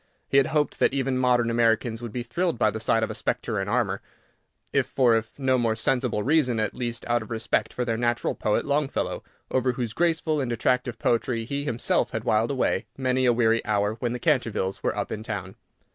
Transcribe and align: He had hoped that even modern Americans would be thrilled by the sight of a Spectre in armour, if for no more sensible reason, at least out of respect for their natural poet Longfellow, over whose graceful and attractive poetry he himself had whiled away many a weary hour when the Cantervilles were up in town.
He 0.27 0.37
had 0.37 0.47
hoped 0.47 0.79
that 0.79 0.95
even 0.95 1.19
modern 1.19 1.51
Americans 1.51 2.01
would 2.01 2.11
be 2.11 2.23
thrilled 2.23 2.57
by 2.57 2.71
the 2.71 2.79
sight 2.79 3.03
of 3.03 3.11
a 3.11 3.13
Spectre 3.13 3.61
in 3.61 3.67
armour, 3.69 4.01
if 4.73 4.87
for 4.87 5.23
no 5.37 5.59
more 5.59 5.75
sensible 5.75 6.23
reason, 6.23 6.59
at 6.59 6.73
least 6.73 7.05
out 7.07 7.21
of 7.21 7.29
respect 7.29 7.71
for 7.71 7.85
their 7.85 7.97
natural 7.97 8.33
poet 8.33 8.65
Longfellow, 8.65 9.21
over 9.51 9.73
whose 9.73 9.93
graceful 9.93 10.41
and 10.41 10.51
attractive 10.51 10.97
poetry 10.97 11.45
he 11.45 11.65
himself 11.65 12.09
had 12.09 12.23
whiled 12.23 12.49
away 12.49 12.87
many 12.97 13.27
a 13.27 13.31
weary 13.31 13.63
hour 13.63 13.93
when 13.99 14.11
the 14.11 14.17
Cantervilles 14.17 14.81
were 14.81 14.97
up 14.97 15.11
in 15.11 15.21
town. 15.21 15.53